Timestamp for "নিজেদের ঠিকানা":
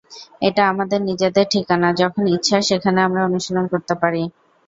1.01-1.89